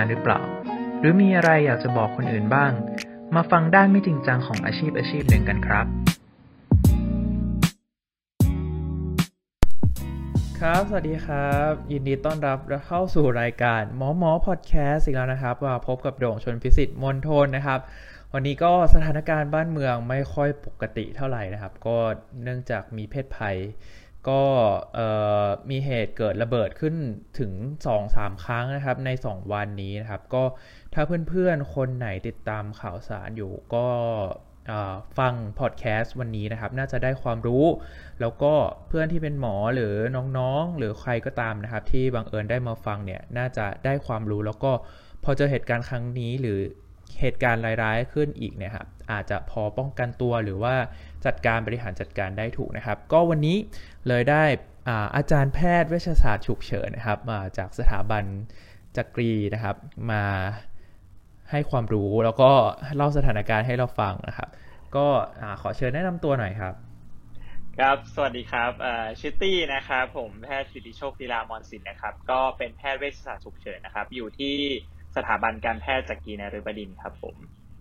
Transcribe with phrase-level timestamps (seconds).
[0.00, 0.40] หรือเปล่า
[1.00, 2.72] หรือมีอะไรอยากจะบอกคนอื่นบ้าง
[3.34, 5.86] มาฟังด้านไม่จริงจังของอาชีพอาชีพหนึ่งกันครับ
[10.60, 17.80] ครับ สวัสดีครับ ยินดีต้อนรับเข้าสู่รายการหมอหมอพอดแคสต์อีกแล้วนะครับมาพบกับโด่งชนพิสิทธิ์มนทนนะครับ
[18.34, 21.96] วันนี้ก็สถานการณ์บ้านเมืองไม่ค่อยปกติเท่าไหร่นะครับ ก็
[22.42, 23.56] เนื่องจากมีเพศภัย
[24.28, 24.42] ก็
[25.70, 26.94] มีเหตุเกิดระเบิดขึ้น
[27.38, 27.52] ถึง
[27.98, 30.44] 2-3 ครั้งนะครับใน 2 วันนี้นะครับ ก็
[30.94, 33.86] ถ้าเพื่อนๆ คนไหนติดตามข่าวสารอยู่ก็
[35.18, 37.64] ฟังพอดแคสต์วันนี้นะครับ น่าจะได้ความรู้
[38.20, 38.52] แล้วก็
[38.88, 39.94] เพื่อนที่เป็นหมอหรือ
[40.38, 44.72] น้องๆ หรือใครก็ตามนะครับ ที่บังเอิญได้มาฟังเนี่ย น่าจะได้ความรู้ แล้วก็
[45.24, 46.58] พอเจอเหตุการณ์ครั้งนี้หรือ
[47.20, 50.74] เหตุการณ์ร้ายๆขึ้นอีกเนี่ยครับอาจจะพอป้องกันตัวหรือว่า
[51.26, 53.56] จัดการบริหารจัดการได้ถูกนะครับ ก็วันนี้
[54.08, 54.44] เลยได้
[54.88, 58.24] อาอาจารย์แพทย์เวชศาสตร์ฉุกเฉินนะครับมาจากสถาบัน
[58.96, 59.76] จักรีนะครับ
[60.10, 60.24] มา
[61.50, 62.50] ให้ความรู้แล้วก็
[62.96, 64.48] เล่าสถานการณ์ให้เราฟังนะครับ
[64.96, 65.06] ก็
[65.62, 66.74] ขอเชิญแนะนำตัวหน่อยครับ
[67.78, 68.72] ครับ สวัสดีครับ
[69.20, 74.54] ชิตตี้นะครับ ผมแพทย์สิทธิโชคธีรามอนสินนะครับ ก็เป็นแพทย์เวชศาสตร์ฉุกเฉินนะครับ อยู่ที่
[75.16, 77.36] สถาบันการแพทย์จักรีนฤบดินครับผม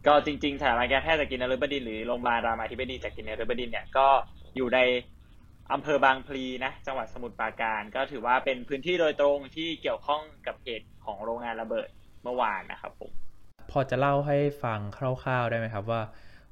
[0.07, 4.07] ก็จริงๆสถาบันการแพทย์จักรีนฤบดินหรือโรงพยาบาลรามาธิบดีจักรีนฤบดินเนี่ยก็
[4.55, 4.79] อยู่ใน
[5.73, 11.89] อำเภอบางพลีนะจังหวัดสมุทรปราการ ก็ถือว่าเป็นพื้นที่โดยตรงที่เกี่ยวข้องกับเหตุของโรงงานระเบิด
[12.23, 13.11] เมื่อวานนะครับผม
[13.71, 16.01] พอจะเล่าให้ฟังคร่าวๆได้ไหมครับว่า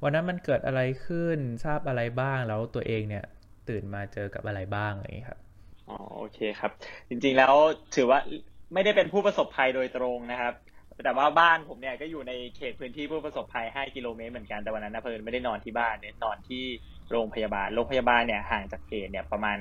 [0.04, 3.26] วันนั้นมันเกิดอะไรขึ้นทราบอะไรบ้างแล้วตัวเองเนี่ย
[3.70, 5.40] ตื่นมาเจอกับอะไรบ้างอะไรอย่างนี้ครับ
[5.90, 6.72] อ๋อโอเคครับ
[7.10, 7.54] จริงๆแล้ว
[7.96, 8.20] ถือว่า
[8.74, 10.54] ไม่ได้เป็นผู้ประสบภัยโดยตรงนะครับ
[11.04, 16.64] แต่ว่าบ้านผมเนี่ยก็อยู่ในเขตพื้นที่ผู้ประสบภัย 5 กิโลเมตรเหมือนกัน แต่วันนั้นนะเพิ่นไม่ได้นอนที่บ้านเนี่ยนอนที่
[17.12, 19.58] โรงพยาบาล โรงพยาบาลเนี่ยห่างจากเขตเนี่ยประมาณ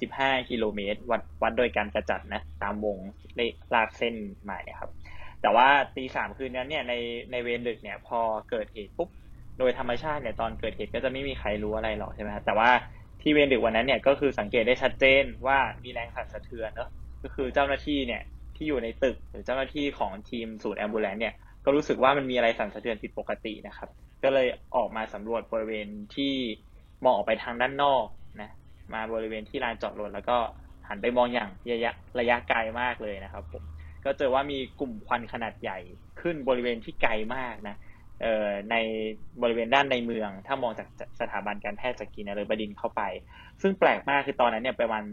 [0.00, 2.96] 15 กิโลเมตร วัดวัดโดยการกระจัดนะตามวง
[3.36, 3.40] เล
[3.74, 4.14] ลากเส้น
[4.48, 4.90] มาเนี่ยครับ
[5.42, 6.94] แต่ว่าตีสามคืนนั้นเนี่ยใน
[7.30, 9.08] ในเวรดึกเนี่ยพอเกิดเหตุปุ๊บ
[9.58, 12.70] โดยธรรมชาติเนี่ยตอนเกิดเหตุก็จะไม่มีใครรู้อะไรหรอกใช่ไหมครับแต่ว่า
[13.22, 16.90] ที่เวรดึกวันนั้นเนี่ยก็คือสังเกตได้ชัดเจนว่ามีแรงสั่นสะเทือนเนอะ
[17.22, 18.22] ก็คือเจ้าหน้าที่เนี่ย
[18.58, 23.88] ที่อยู่ในตึกหรือเจ้าหน้าที่ของทีมศูนย์แอมบูเลนเนี่ยก็รู้สึกว่ามันมีอะไรสั่นสะเทือนผิดปกตินะครับ
[24.24, 24.46] ก็เลย
[24.76, 26.34] ออกมาสำรวจบริเวณที่
[27.04, 28.06] มองออกไปทางด้านนอก
[28.40, 28.50] นะ
[28.94, 30.36] มาบริเวณที่ลานจอดรถแล้วก็
[30.88, 33.62] หันไปมองอย่างระยะระยะไกลมากเลยนะครับผม
[34.04, 35.78] ก็เจอว่ามีกลุ่มควันขนาดใหญ่
[36.20, 37.76] ขึ้นบริเวณที่ไกลมากนะ
[38.22, 38.76] เอ่อใน
[39.42, 40.88] บริเวณด้านในเมือง ถ้ามองจาก
[41.20, 43.02] สถาบันการแพทย์จากกีนเรบดินเข้าไป
[43.62, 45.04] ซึ่งแปลกมากคือตอนนั้นเนี่ยประมาณ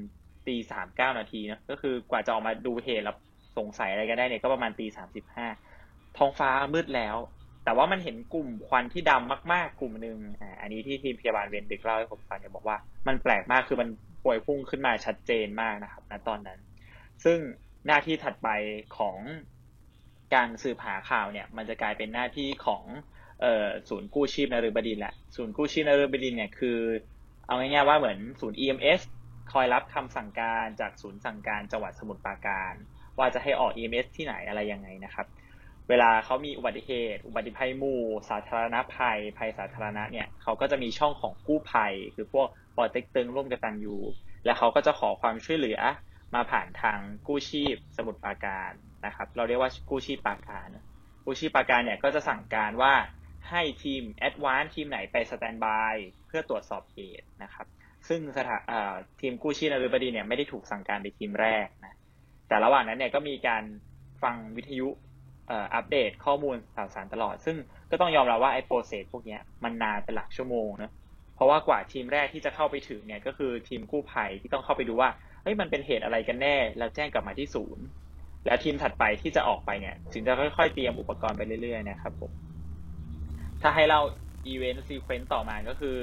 [0.47, 3.17] ตีสามเก้านาทีนะก็คือกว่าจะออกมาดูเหตุแล้ว
[3.57, 5.47] สงสัยอะไรกันได้เนี่ยก็ประมาณตีสามสิบห้า
[6.17, 7.15] ท้องฟ้ามืดแล้ว
[7.63, 12.77] แต่ว่ามันเห็นกลุ่มควันที่ดำมากๆ กลุ่มหนึ่งอ่าอันนี้ที่ทีมพยาบาลเวนดึกเล่าให้ผมฟังเนี่ยบอกว่า
[13.07, 13.89] มันแปลกมากคือมัน
[14.23, 16.59] ป่วยพุ่งขึ้นมาชัดเจนมากนะครับณตอนนั้น
[17.23, 17.39] ซึ่ง
[17.87, 18.47] หน้าที่ถัดไป
[18.97, 19.17] ของ
[20.35, 22.83] การสืบหาข่าวเนี่ย มันจะกลายเป็นหน้าที่ของ
[23.89, 26.79] ศูนย์กู้ชีพนฤบดินแหละศูนย์กู้ชีพนฤบดินเนี่ยคือ
[27.47, 29.01] เอาง่ายๆว่าเหมือนศูนย์ EMS
[29.53, 32.73] คอยรับคำสั่งการจากศูนย์สั่งการจังหวัดสมุทรปราการ
[33.19, 35.27] ว่าจะให้ออก EMS ที่ไหนอะไรยังไงนะครับ
[35.89, 43.97] เวลาเขามีอุบัติเหตุ อุบัติภัยหมู่ สาธารณภัย ภัยสาธารณะเนี่ยเขาก็จะมีช่องของกู้ภัย คือพวกปอเต็กตึงร่วมกันตันยู
[44.45, 45.79] แล้วเขาก็จะขอความช่วยเหลือ
[46.35, 48.71] มาผ่านทางกู้ชีพสมุทรปราการ
[49.05, 50.67] นะครับ เราเรียกว่ากู้ชีพปราการ
[51.25, 52.93] กู้ชีพปราการเนี่ยก็จะสั่งการว่า
[53.49, 55.95] ให้ทีม advance ทีมไหนไป standby
[56.27, 57.67] เพื่อตรวจสอบเหตุนะครับ
[58.07, 58.57] ซึ่งสถา
[59.19, 61.93] ทีมกู้ชีพนฤบดีเนี่ยไม่ได้ถูกสั่งการไปทีมแรกนะ
[62.47, 63.63] แต่ระหว่างนั้นเนี่ยก็มีการ
[64.23, 64.87] ฟังวิทยุ
[65.75, 67.57] อัปเดตข้อมูลข่าวสารตลอด ซึ่ง
[67.91, 70.91] ก็ต้องยอมรับว่าไอ้ process พวกนี้มันนานเป็นหลักชั่วโมงนะ
[71.35, 75.09] เพราะว่ากว่าทีมแรกที่จะเข้าไปถึงเนี่ยก็คือทีมกู้ภัยที่ต้องเข้าไปดูว่า
[75.41, 77.85] เฮ้ยมันเป็นเหตุอะไรกันแน่ แล้วแจ้งกลับมาที่ศูนย์
[78.45, 82.31] แล้วทีมถัดไปที่จะออกไปเนี่ยถึงจะค่อยๆเตรียมอุปกรณ์ไปเรื่อยๆนะครับผม
[83.61, 83.99] ถ้าให้เรา
[84.45, 85.97] event sequence ต่อมาก็คือ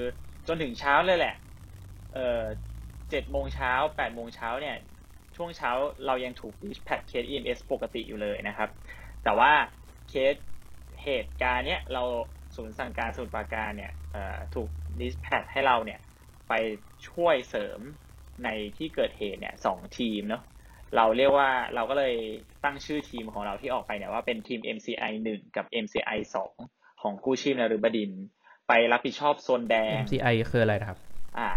[0.46, 1.34] จนถึงเช้าเลยแหละ
[2.10, 2.20] เอ่อ
[3.10, 4.74] เจ็ดโมงเช้าแปดโมงเช้าเนี่ย
[5.36, 5.70] ช่วงเช้า
[6.06, 8.68] เรายังถูก dispatch เคส EMS ปกติอยู่เลยนะครับ
[9.24, 9.52] แต่ว่า
[10.08, 10.34] เคส
[11.04, 12.02] เหตุการณ์เนี้ยเรา
[12.56, 13.92] ศูนย์สั่งการสมุทรปราการเนี่ย
[14.54, 14.68] ถูก
[15.00, 16.00] ดิสแพทให้เราเนี่ย
[16.48, 16.52] ไป
[17.08, 17.80] ช่วยเสริม
[18.44, 20.42] ในที่เกิดเหตุเนี่ยสองทีมเนาะ
[20.96, 22.14] เราเรียกว่าเราก็เลย
[22.64, 26.18] ตั้งชื่อทีมของเราที่ออกไปเนี่ยว่าเป็นทีม MCI 1 กับ MCI
[26.60, 28.10] 2 ของกู้ชีพนฤบดิน
[28.68, 30.98] ไปรับผิดชอบโซนแดง MCI คืออะไรครับ
[31.38, 31.48] อ่า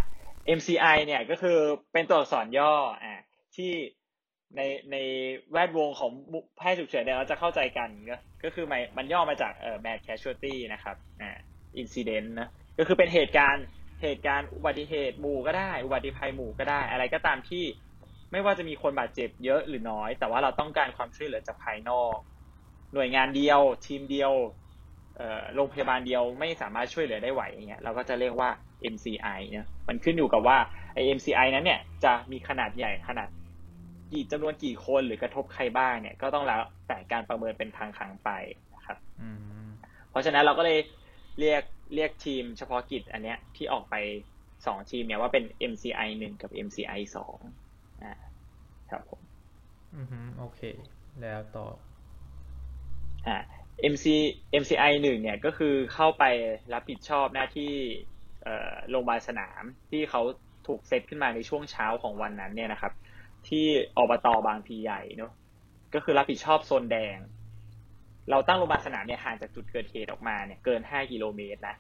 [0.58, 1.58] MCI เนี่ยก็คือ
[1.94, 2.74] เป็นตัวอักษรย่อ
[3.04, 3.16] อ่า
[3.56, 3.74] ที่
[4.56, 4.62] ใน
[4.92, 4.98] ใน
[5.52, 6.12] แวดวงของ
[6.57, 11.31] แพทย์ฉุกเฉินเนี่ยเราจะเข้าใจกันก็ก็คือมันมันย่อมาจากเอ่อ bad casualty นะครับอ่า
[11.81, 13.66] incident นะก็คือเป็นเหตุการณ์
[14.02, 17.63] เหตุการณ์อุบัติเหตุหมู่ก็ได้ อุบัติภัยหมู่ก็ได้ อะไรก็ตามที่
[18.31, 22.16] ไม่ว่าจะมีคนบาดเจ็บเยอะหรือน้อย แต่ว่าเราต้องการความช่วยเหลือจากภายนอก
[22.94, 24.34] หน่วยงานเดียว ทีมเดียว
[25.56, 28.50] โรงพยาบาลเดียวไม่สามารถช่วยเหลือได้ไหวอย่างเงี้ยเราก็จะเรียกว่า
[28.94, 30.58] MCI เนี่ยมันขึ้นอยู่กับว่า
[30.94, 33.30] ไอ้ MCI นั้นเนี่ยจะมีขนาดใหญ่ขนาด
[34.12, 38.30] กี่จำนวนกี่คนหรือกระทบใครบ้างเนี่ยก็ต้องแล้วแต่การประเมินเป็นทางขังไป
[38.75, 38.98] นะครับ
[40.10, 40.80] เพราะฉะนั้นเราก็เลย
[41.40, 41.63] เรียก
[41.96, 43.96] เรียกทีมเฉพาะกิจอันเนี้ยที่ออกไป
[44.66, 47.38] สองทีมเนี่ยว่าเป็น MCI หนึ่งกับ MCI สอง
[48.04, 48.13] อ่า
[48.90, 49.22] ครับผม
[49.96, 50.62] อือฮึโอเค
[51.22, 51.66] แล้วต่อ
[53.28, 53.38] อ่า
[53.94, 54.06] MC
[54.62, 56.24] MCI หนึ่งเนี่ยก็คือเข้าไป
[56.74, 57.74] รับผิดชอบหน้าที่
[58.90, 60.22] โรงพยาบาลสนามที่เขา
[60.68, 62.94] ถูกเซตขึ้นมาในช่วงเช้าของวันนั้นเนี่ยนะครับ
[63.50, 63.66] ที่
[63.98, 65.32] อบตบางพีใหญ่เนาะ
[65.94, 67.18] ก็คือรับผิดชอบโซนแดง
[68.30, 71.76] เราตั้งโรงพยาบาลสนามเนี่ยห่างจากจุดเกิดเหตุออกมาเนี่ยเกินห้ากิโลเมตรนะ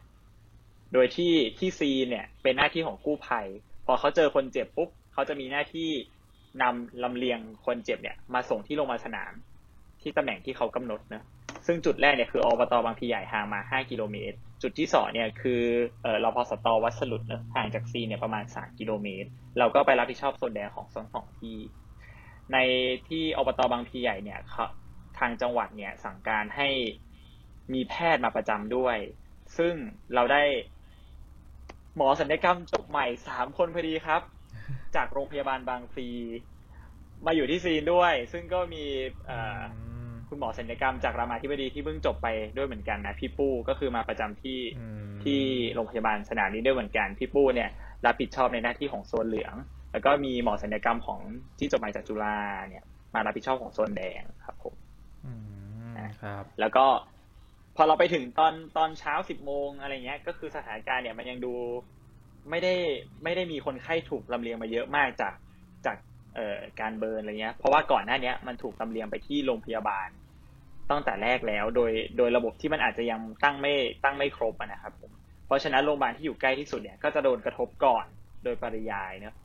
[0.93, 3.47] โดยที่ที่ซีเนี่ยเป็นหน้าที่ของกู้ภัย
[3.85, 5.89] พอเขาเจอคนเจ็บปุ๊บเขาจะมีหน้าที่
[6.61, 9.31] นำลำเลียงคนเจ็บเนี่ยมาส่งที่โรงพยาบาลสนาม
[10.01, 11.21] ที่ตำแหน่งที่เขากำหนดนะ
[11.65, 15.61] ซึ่งจุดแรกเนี่ยคืออบตบางพีใหญ่ห่างมา 5 กิโลเมตร จุดที่สองเนี่ยคือ
[16.01, 19.29] เออรพสตวัดสลุดนะห่างจากซีเนี่ยประมาณ 3 กิโลเมตร
[19.59, 21.57] เราก็ไปรับผิดชอบโซนแดงของสองสองที่
[22.53, 22.57] ใน
[23.07, 24.39] ที่อบตบางพีใหญ่เนี่ย
[25.19, 26.69] ทางจังหวัดเนี่ยสั่งการให้
[27.73, 28.97] มีแพทย์มาประจำด้วย
[29.57, 29.73] ซึ่ง
[30.15, 30.43] เราได้
[31.95, 34.21] หมอศัลยกรรมจบใหม่สามคนพอดีครับ
[34.95, 36.09] จากโรงพยาบาลบางพลี
[37.25, 38.85] มาอยู่ที่ซีนด้วย ซึ่งก็มี
[40.29, 42.27] คุณหมอศัลยกรรมจากรามาธิบดีที่เพิ่งจบไป
[42.57, 44.59] ด้วยเหมือนกันนะพี่ปู้ก็คือมาประจำที่
[45.23, 45.41] ที่
[45.73, 47.69] โรงพยาบาลสนามนี้ด้วยเหมือนกันพี่ปู้เนี่ย
[48.05, 49.55] รับผิดชอบในหน้าที่ของโซนเหลือง
[49.91, 51.19] แล้วก็มีหมอศัลยกรรมของ
[51.59, 52.37] ที่จบใหม่จากจุฬา
[52.69, 52.83] เนี่ย
[53.13, 54.75] มารับผิดชอบของโซนแดงครับผม
[56.21, 56.85] ครับ แล้วก็
[57.75, 61.53] พอเราไปถึงตอนตอนเช้าสิบโมงอะไรเงี้ย ก็คือสถานการณ์เนี่ยมันยังดู
[62.49, 62.73] ไม่ได้
[63.23, 65.33] ไม่ได้มีคนไข้ถูกลำเลียงมาเยอะมากจากจาก
[66.35, 70.09] เอ่อการเบิร์นอะไรเงี้ย เพราะว่าก่อนหน้านี้มันถูกลำเลียงไปที่โรงพยาบาล
[70.91, 73.73] ตั้งแต่แรกแล้ว โดยโดยระบบที่มันอาจจะยังตั้งไม่
[74.03, 75.11] ตั้งไม่ครบนะครับผม
[75.47, 78.05] เพราะฉะนั้นโรงพยาบาลที่อยู่ใกล้ที่สุดเนี่ยก็จะโดนกระทบก่อน
[78.43, 79.35] โดยปริยายเนาะ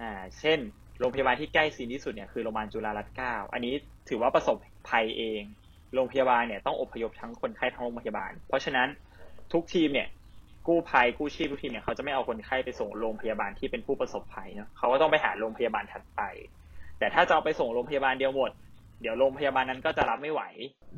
[0.00, 0.58] อ่า เช่น
[1.00, 3.74] โรงพยาบาลที่ใกล้ซีนที่สุดเนี่ยคือโรงพยาบาลจุฬารัตน์เก้าอันนี้
[4.08, 4.56] ถือว่าประสบ
[4.88, 5.42] ภัยเอง
[5.94, 8.88] โรงพยาบาลเนี่ยต้องอพยพทั้งคนไข้ทั้งโรงพยาบาล เพราะฉะนั้น
[9.52, 10.08] ทุกทีมเนี่ย
[10.68, 16.20] กู้ภัยกู้ชีพทุกทีมเนี่ยเขาจะไม่เอาคนไข้ไปส่งโรงพยาบาลที่เป็นผู้ประสบภัยเนาะเขาก็ต้องไปหาโรงพยาบาลถัดไป
[16.98, 18.50] แต่ถ้าจะเอาไปส่งโรงพยาบาลเดียวหมด
[19.00, 20.42] เดี๋ยวโรงพยาบาลนั้นก็จะรับไม่ไหว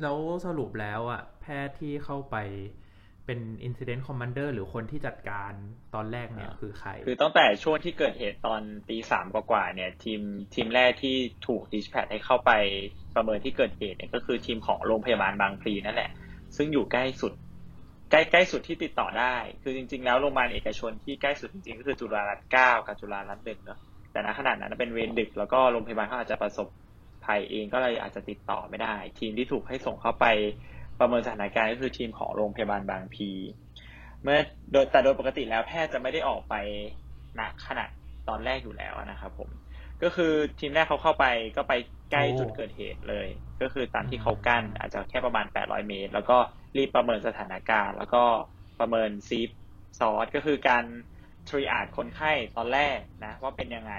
[0.01, 2.35] แล้วสรุปแล้วอะแพทย์ที่เข้าไป
[3.25, 5.51] เป็น incident commander หรือคนที่จัดการ
[5.95, 10.21] ตอนแรกเนี่ยคือใคร คือตั้งแต่ช่วงที่เกิดเหตุตอนตีสามกว่าเนี่ย ทีม
[10.53, 11.15] ทีมแรกที่
[11.47, 12.51] ถูกดิสแพทให้เข้าไป
[13.15, 16.09] ประเมินที่เกิดเหตุเนี่ยก็คือทีมของโรงพยาบาลบางพลีนั่นแหละ
[16.55, 17.33] ซึ่งอยู่ใกล้สุด
[18.11, 23.79] ใกล้ใกล้สุดที่ติดต่อได้ คือจริง ๆ แล้วโรงพยาบาลเอกชนที่ใกล้สุดจริงๆก็คือจุฬารัตน์เก้ากับจุฬารัตน์หนึ่งเนาะ
[24.11, 26.67] แต่ณขนาดนั้นเป็นเวรดึกแล้วก็โรงพยาบาลเขาอาจจะประสบ
[27.25, 30.25] ภัยเองก็เลยอาจจะติดต่อไม่ได้ ทีมที่ถูกให้ส่งเข้าไป
[30.99, 33.29] ประเมินสถานการณ์ก็คือทีมของโรงพยาบาลบางพี
[34.21, 34.39] เมื่อ
[34.71, 36.55] โดยแต่โดยปกติแล้วแพทย์จะไม่ได้ออกไป
[37.39, 37.85] ณขณะ
[38.29, 39.49] ตอนแรกอยู่แล้วนะครับผม
[40.03, 41.25] ก็คือทีมแรกเขาเข้าไป
[41.57, 41.73] ก็ไป
[42.11, 43.27] ใกล้จุดเกิดเหตุเลย
[43.61, 46.37] ก็คือตามที่เขากั้นอาจจะแค่ประมาณ 800 เมตร แล้วก็
[46.77, 48.23] รีบประเมินสถานการณ์ แล้วก็
[48.79, 49.49] ประเมินซีฟ
[49.99, 50.83] ซอสก็คือการ
[51.49, 53.93] ทรีอาดคนไข้ตอนแรกนะว่าเป็นยังไง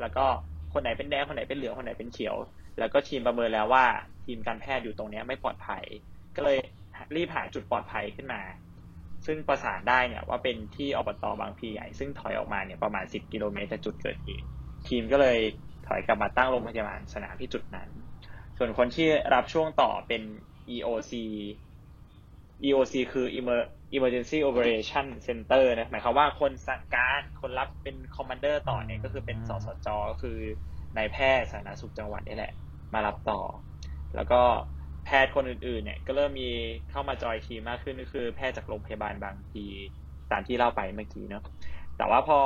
[0.00, 0.24] แล้วก็
[0.72, 2.36] คนไหนเป็นแดงคนไหนเป็นเหลืองคนไหนเป็นเขียว
[2.78, 3.84] แล้วก็ทีมประเมินแล้วว่า
[4.24, 5.84] ทีมการแพทย์อยู่ตรงนี้ไม่ปลอดภัย
[6.36, 6.58] ก็เลย
[7.16, 8.42] รีบหาจุดปลอดภัยขึ้นมา
[9.26, 14.46] ซึ่งประสานได้เนี่ยว่าเป็นที่อบตบางพีใหญ่ซึ่งถอยออกมาเนี่ยประมาณ 10 กิโลเมตรจากจุดเกิดเหตุ
[14.88, 15.38] ทีมก็เลย
[15.86, 17.88] ถอยกลับมาตั้งโรงพยาบาลสนามที่จุดนั้น
[18.58, 20.22] ส่วนคนที่รับช่วงต่อเป็น
[20.74, 21.12] EOC
[22.64, 23.26] EOC คือ
[23.96, 30.38] Emergency Operation Center นะหมายความว่าคนสั่งการคนรับเป็น commander ต่อเนี่ยก็คือเป็นสสจก็คือ
[30.96, 32.52] นายแพทย์สาธารณสุขจังหวัดนี่แหละ
[32.94, 33.40] มารับต่อ
[34.14, 34.40] แล้วก็
[35.04, 36.50] แพทย์คนอื่นๆ เนี่ยก็เริ่มมี
[36.90, 39.64] เข้ามาจอยทีมมากขึ้นก็คือ แพทย์จากโรงพยาบาลบางพลี
[40.30, 41.42] ตามที่เล่าไปเมื่อกี้เนาะ
[41.96, 42.38] แต่ว่าพอ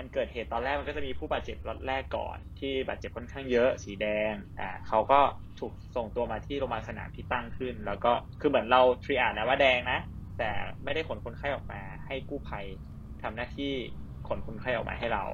[0.00, 5.20] มันเกิดเหตุตอนแรกมันก็จะมีผู้บาดเจ็บรถแรกก่อน ที่บาดเจ็บค่อนข้างเยอะสีแดงอ่าเขาก็
[5.60, 9.98] ถูกส่งตัวมาที่โรงพยาบาลสนามที่ตั้งขึ้น แล้วก็คือเหมือนเราทรีอาร์นะว่าแดงนะ
[10.38, 10.50] แต่
[10.84, 12.66] ไม่ได้ขนคนไข้ออกมาให้กู้ภัย
[13.22, 13.72] ทำหน้าที่
[14.28, 15.24] ขนคนไข้ออกมาให้เรา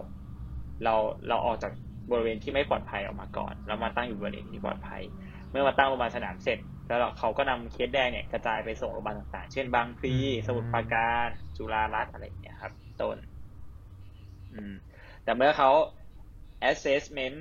[0.84, 0.94] เรา
[1.28, 1.72] เราออกจาก
[2.10, 5.02] บริเวณที่ไม่ปลอดภัยออกมาก่อน แล้วมาตั้งอยู่บริเวณที่ปลอดภัย
[5.50, 10.14] เมื่อมาตั้งโรงพยาบาลสนามเสร็จ แล้วเขาก็นำเคสแดงเนี่ยกระจายไปส่งโรงพยาบาลต่างๆ เช่นบางพลี
[10.46, 13.16] สมุทรปราการ จุฬารัตน์อะไรอย่างเงี้ยครับ ต้น
[15.24, 15.70] แต่เมื่อเขา
[16.70, 17.38] assessment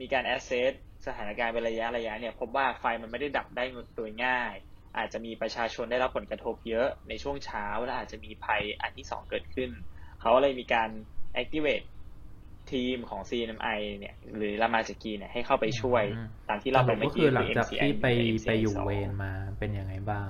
[0.00, 0.72] มีการ assess
[1.06, 3.64] สถานการณ์เป็นระยะระยะเนี่ยพบว่าไฟมันไม่ได้ดับได้
[3.96, 4.54] โดยง่าย
[4.96, 9.70] อาจจะมีประชาชนได้รับผลกระทบเยอะในช่วงเช้า และอาจจะมีภัยอันที่สองเกิดขึ้น
[10.20, 10.88] เขาเลยมีการ
[11.42, 11.86] activate
[12.72, 16.04] ทีมของ CNMI เนี่ย หรือรามาจากกีเนี่ยให้เข้าไปช่วย
[16.48, 18.06] ตามที่เราไปเมื่อกี้ก็คือหลังจากที่ไป
[18.46, 20.28] ไปอยู่เวรมาเป็นยังไงบ้าง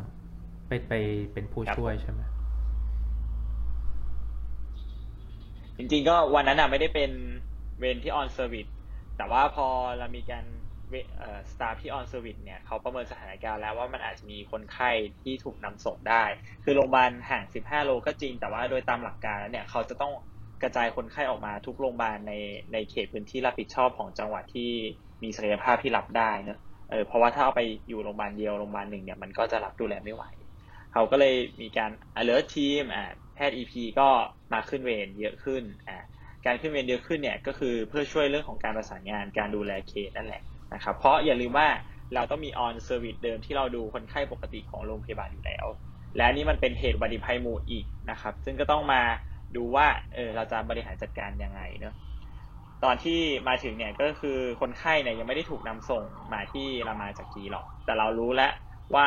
[0.69, 0.93] ไปไป
[1.33, 2.21] เป็นผู้ช่วยใช่ไหม
[5.79, 7.11] จริงๆก็วันนั้นอะไม่ได้เป็น
[7.79, 8.67] เวรที่ on service
[9.17, 9.67] แต่ว่าพอ
[9.99, 10.45] เรามีการ
[11.51, 14.91] staff ที่ on service เนี่ยเขาประเมินสถานการณ์แล้วว่ามันอาจจะมีคนไข้
[15.23, 16.25] ที่ถูกนำส่งได้
[16.65, 20.13] คือโรงพยาบาลห่าง 15 โลก็จริง แต่ว่าโดยตามหลักการแล้วเนี่ยเขาจะต้อง
[20.63, 22.33] กระจายคนไข้ออกมาทุกโรงพยาบาลใน
[22.73, 24.71] ในเขตพื้นที่รับผิดชอบของจังหวัดที่
[25.23, 26.59] มีศักยภาพที่รับได้เนาะ
[26.91, 30.25] เออเพราะว่าถ้าเอาไปอยู่โรงพยาบาลเดียวโรงพยาบาลหนึ่งเนี่ยมันก็จะรับดูแลไม่ไหว
[30.93, 33.05] เขาก็เลยมีการ alert team อ่า
[33.39, 34.09] แพทย์ EP ก็
[34.53, 35.99] มาขึ้นเวรเยอะขึ้นอ่า
[36.47, 40.43] การขึ้นเวรเยอะขึ้นเนี่ยก็คือเพื่อช่วยเรื่องของการประสานงานการดูแลเคสนั่นแหละ
[40.75, 41.69] นะครับเพราะอย่าลืมว่า
[42.15, 45.67] เราต้องมี on service เดิมที่เราดูคนไข้ปกติของโรงพยาบาลอยู่แล้ว
[46.17, 49.03] และนี่มันเป็นเหตุอุบัติภัยหมู่อีกนะครับ ซึ่งก็ต้องมา
[49.57, 51.95] ดูว่าเออเราจะบริหารจัดการยังไงเนาะ
[52.85, 56.03] ตอนที่มาถึงเนี่ยก็คือคนไข้เนี่ยยังไม่ได้ถูกนำส่ง
[56.33, 58.53] มาที่รามาจักรีหรอก แต่เรารู้แล้ว
[58.95, 59.07] ว่า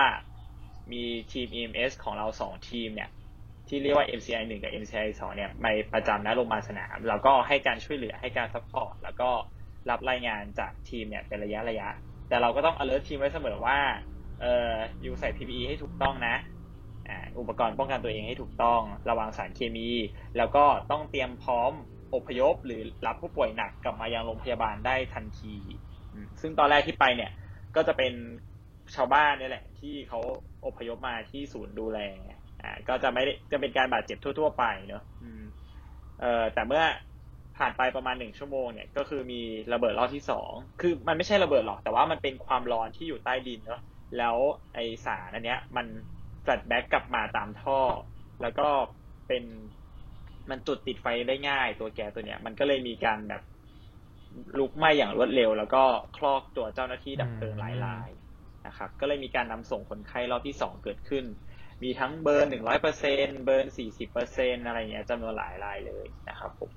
[0.92, 3.10] มีทีม EMS ของเราสองทีมเนี่ย
[3.72, 9.30] ที่เรียกว่า MCI 1 กับ MCI 2 เนี่ยไปประจำนะโรงพยาบาลสนามเราก็ให้การช่วยเหลือให้การ support แล้วก็
[9.90, 11.90] รับรายงานจากทีมเนี่ยเป็นระยะระยะ
[12.30, 13.80] แต่เราก็ต้อง alert ทีมไว้เสมอว่า
[14.42, 16.36] เอออยู่ใส่ PPE ให้ถูกต้องนะ
[17.40, 19.90] อุปกรณ์ป้องกันตัวเองให้ถูกต้อง ระวังสารเคมี
[20.38, 21.72] แล้วก็ต้องเตรียมพร้อม
[22.16, 25.56] อพยพหรือรับผู้ป่วยหนักกลับมายังโรงพยาบาลได้ทันที
[26.42, 27.32] ซึ่งตอนแรกที่ไปเนี่ย
[27.76, 28.14] ก็จะเป็น
[28.96, 30.20] ชาวบ้านนี่แหละ ที่เขา
[30.66, 32.00] อพยพมาที่ศูนย์ดูแล
[32.62, 35.04] อ่าก็จะไม่ได้จะเป็นการบาดเจ็บทั่ว ๆ ไปเนอะ
[36.20, 36.84] เอ่อแต่เมื่อ
[37.58, 39.42] ผ่านไปประมาณหนึ่งชั่วโมงเนี่ยก็คือมี
[39.74, 40.52] ระเบิดรอบที่สอง
[40.82, 43.82] คือมันไม่ใช่ระเบิดหรอก แต่ว่ามันเป็นความร้อนที่อยู่ใต้ดินเนาะ
[44.18, 44.36] แล้ว
[44.74, 45.88] ไอสารอันเนี้ย มัน
[46.44, 47.80] แฟลชแบ็กกลับมาตามท่อ
[48.42, 48.68] แล้วก็
[49.28, 49.44] เป็น
[50.50, 53.42] มันจุดติดไฟได้ง่ายตัวแก๊สตัวเนี้ย มันก็เลยมีการแบบ
[54.60, 55.84] ลุกไหม้อย่างรวดเร็ว แล้วก็
[56.18, 58.10] คลอกตัวเจ้าหน้าที่ดับเพลิงหลายราย
[58.68, 61.26] นะครับ ก็เลยมีการนำส่งคนไข้รอบที่สองเกิดขึ้น
[61.84, 66.72] มีทั้งเบิร์หนึ่งร้อยเปอร์เซ็นเบิร์สี่สิบเปอร์เซ็นอะไรเงี้ยจำนวนหลายรายเลยนะครับผม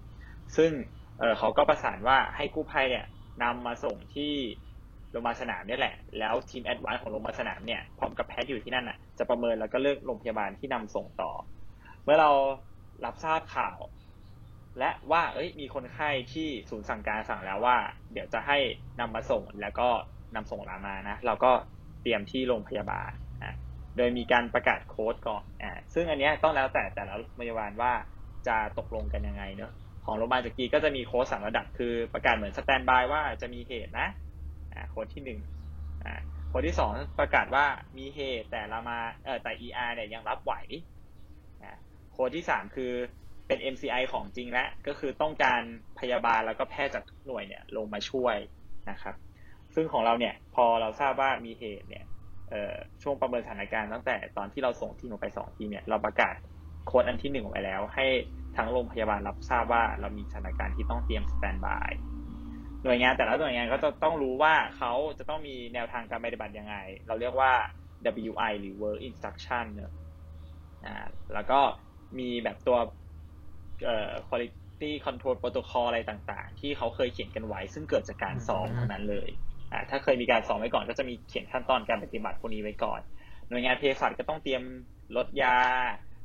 [0.57, 0.71] ซึ่ง
[1.19, 3.07] เเขาก็ประสานว่าให้กู้ภัยเนี่ย
[3.43, 4.33] นำมาส่งที่
[5.11, 11.33] โรงพยาบาลสนามนี่แหละ แล้วทีมแอดวานของโรงพยาบาลสนามเนี่ยพร้อมกับแพทย์อยู่ที่นั่นอะจะประเมินแล้วก็เลือกโรงพยาบาลที่นำส่งต่อ
[12.05, 12.31] เมื่อเรา
[13.05, 13.79] รับทราบข่าว
[14.79, 17.77] และว่าเอ้ยมีคนไข้ที่ศูนย์สั่งการสั่งแล้วว่า
[18.13, 18.59] เดี๋ยวจะให้
[19.01, 19.89] นำมาส่งแล้วก็
[20.35, 21.53] นำส่งรามานะ เราก็
[22.03, 23.11] เตรียมที่โรงพยาบาล
[23.97, 27.93] โดยมีการประกาศโค้ดก่อนอ่าซึ่งอันนี้ต้องแล้วแต่แต่ละโรงพยาบาลว่า
[28.47, 29.73] จะตกลงกันยังไงเนอะ
[30.05, 34.09] ของโรงพยาบาลจักรีก็จะมีโค้ดสามระดับ คือประกาศเหมือนสแตนบายว่าจะมีเหตุนะ
[34.73, 35.41] อ่าโค้ดที่หนึ่ง
[36.05, 37.65] อ่าโค้ดที่สองประกาศว่า
[37.99, 40.53] มีเหตุแต่เรามาเออแต่ ER เนี่ยยังรับไหว
[41.63, 41.73] อ่า
[42.13, 42.93] โค้ดที่สามคือ
[43.47, 45.63] เป็น MCI ของจริงแล้วก็คือต้องการ
[45.99, 48.37] พยาบาลแล้วก็แพทย์จากทุกหน่วยเนี่ยลงมาช่วย
[48.91, 49.15] นะครับ
[49.75, 52.05] ซึ่งของเราเนี่ยพอเราทราบว่ามีเหตุเนี่ย
[53.03, 56.35] ช่วงประเมินสถานการณ์ตั้งแต่ตอนที่เราส่งทีมออกไปสองทีมเนี่ยเราประกาศ
[56.87, 58.07] โค้ดอันที่หนึ่งออกไปแล้ว ให้
[58.57, 61.91] ทั้งโรงพยาบาลรับทราบว่าเรามีสถานการณ์ที่ต้องเตรียมสแตนบาย
[62.85, 67.53] หน่วยงานแต่ละหน่วยงานก็จะต้องรู้ว่าเขาจะต้องมีแนวทางการปฏิบัติยังไง เราเรียกว่า
[68.29, 69.93] WI หรือ Work Instruction เนอะ
[70.85, 71.61] อ่าแล้วก็
[72.19, 72.79] มีแบบตัว
[73.85, 79.31] เอ่อ quality control protocol อะไรต่างๆ ที่เขาเคยเขียนกันไว้ ซึ่งเกิดจากการซ้อมทั้งนั้นเลย
[79.91, 83.01] ถ้าเคยมีการสอนไว้ก่อนก็จะมีเขียนขั้นตอนการปฏิบัติพวกนี้ไว้ก่อน
[83.49, 84.63] หน่วยงานเภสัชก็ต้องเตรียม
[85.17, 85.57] รถยา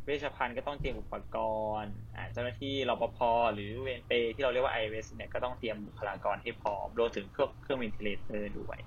[0.05, 1.37] เวชภัณฑ์ก็ต้องเตรียมอุปก
[1.81, 1.93] รณ์
[2.33, 3.19] เจ้าหน้าที่รปภ
[3.53, 8.77] หรือเวรเปลที่เราเรียกว่า IVS เนี่ยก็ต้องเตรียมบุคลากรให้พร้อมรวมถึงเครื่องเครื่อง ventilator ด้วย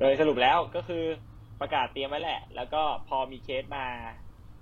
[0.00, 1.04] โดยสรุปแล้วก็คือ
[1.60, 3.86] ประกาศเตรียมไว้แหละ แล้วก็พอมีเคสมา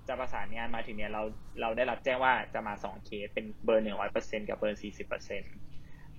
[0.07, 1.23] จะประสานงานมาถึงเนี่ยเรา
[1.61, 5.53] เราได้รับแจ้งว่าจะมาสองเคสเป็น burn หนึ่งร้อยเปอร์เซ็นกับ burn สี่สิบเปอร์เซ็นต์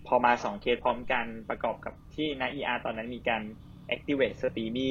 [0.06, 3.42] พอมาสองเคสพร้อมกันประกอบกับที่นะ ER ตอนนั้นมีการ
[3.94, 4.90] activate s t e a m y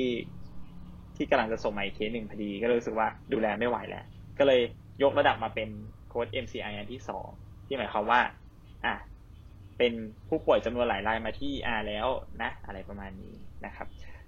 [1.15, 4.03] ที่กำลังจะส่งมาอีกเคสหนึ่งพอดี ก็เลยรู้สึกว่าดูแลไม่ไหวแล้ว
[4.37, 4.61] ก็เลย
[5.03, 5.69] ยกระดับมาเป็น
[6.07, 7.27] โค้ด MCI อันที่สอง
[7.65, 8.21] ที่หมายความว่า
[8.85, 8.93] อะ
[9.77, 9.93] เป็น
[10.27, 12.07] ผู้ป่วยจำนวนหลายรายมาที่ ER แล้ว
[12.41, 13.87] นะ อะไรประมาณนี้นะครับ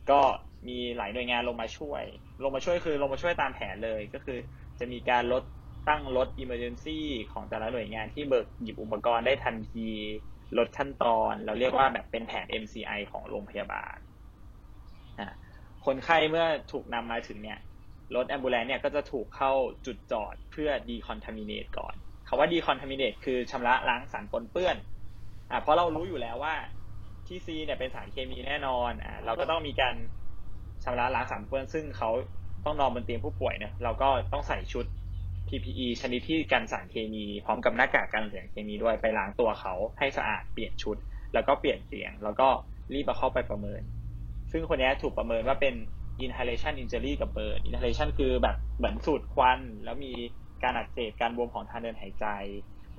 [0.10, 0.20] ก็
[0.68, 2.04] มีหลายหน่วยงานลงมาช่วย
[2.44, 4.38] ลงมาช่วยคือลงมาช่วยตามแผนเลยก็คือ
[4.80, 5.44] จะมีการลด
[5.90, 7.00] ตั้งรถ emergency
[7.32, 9.88] ของแต่ละหน่วยงานที่เบิกหยิบอุปกรณ์ได้ทันที
[10.58, 13.98] ลดขั้นตอน เราเรียกว่าแบบเป็นแผน MCI ของโรงพยาบาล
[15.86, 17.60] คนไข้เมื่อถูกนำมาถึงเนี่ย
[18.16, 19.52] รถแอมบูเลนเนี่ยก็จะถูกเข้า
[19.86, 21.96] จุดจอดเพื่อ decontaminate ก่อน
[22.28, 24.78] คาว่า decontaminate คือชำระล้างสารปนเปื้อน
[25.52, 26.56] อ่าเพราะเรารู้อยู่แล้วว่า
[27.28, 29.96] ที่ซีเนี่ยเป็นสารเคมีแน่นอนอ่าเราก็ต้องมีการ
[30.84, 32.10] ชำระล้างสารปนเปื้อน ซึ่งเขา
[32.66, 34.86] ต้องนอนบนเตียงผู้ป่วยเนี่ยเราก็ต้องใส่ชุด
[35.54, 40.98] PPE ชนิดที่กันสารเคมี พร้อมกับหน้ากากกันเสียงเคมีด้วยไปล้างตัวเขาให้สะอาดเปลี่ยนชุด
[41.34, 42.48] แล้วก็เปลี่ยนเสียง แล้วก็
[42.94, 43.82] รีบมาเข้าไปประเมิน
[44.52, 45.76] ซึ่งคนนี้ถูกประเมินว่าเป็น
[46.26, 50.14] inhalation injury กับ burn inhalation คือแบบเหมือนสูดควัน แล้วมี
[50.64, 52.26] การอักเสบการบวมของทางเดินหายใจ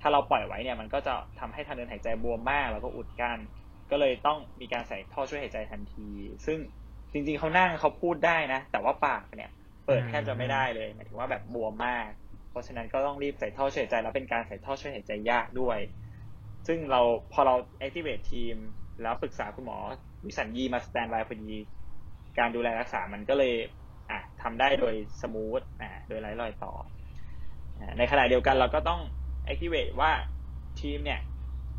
[0.00, 3.38] ถ้าเราปล่อยไว้เนี่ยมันก็จะทำให้ทางเดินหายใจบวมมาก แล้วก็อุดกั้น
[3.90, 6.08] ก็เลยต้องมีการใส่ท่อช่วยหายใจทันที
[6.46, 6.58] ซึ่ง
[7.12, 9.50] จริงๆเขานั่งเขาพูดได้นะ แต่ว่าปากเนี่ย
[9.86, 12.10] เปิดแทบจะไม่ได้เลยหมายถึงว่าแบบบวมมาก
[12.54, 15.78] เพราะฉะนั้นก็ต้องรีบใส่ท่อช่วยหายใจแล้วเป็นการใส่ท่อช่วยหายใจยากด้วย
[16.66, 17.00] ซึ่งเรา
[17.32, 18.56] พอเรา activate ทีม
[19.02, 19.78] แล้วปรึกษาคุณหมอ
[20.26, 21.52] วิสัญญีมา standby พอดี
[22.38, 23.54] การดูแลรักษามันก็เลย
[24.10, 26.72] อะทำได้โดย smooth อ่าโดยไร้รอยต่อ
[27.78, 29.00] อในขณะเดียวกันเราก็ต้อง
[29.52, 30.12] activate ว่า
[30.80, 31.20] ทีมเนี่ย